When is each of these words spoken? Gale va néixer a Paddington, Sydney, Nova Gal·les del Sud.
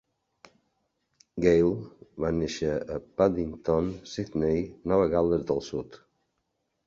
Gale 1.43 1.67
va 2.23 2.31
néixer 2.37 2.71
a 2.95 2.97
Paddington, 3.21 3.91
Sydney, 4.13 4.63
Nova 4.93 5.07
Gal·les 5.15 5.45
del 5.51 5.61
Sud. 5.69 6.01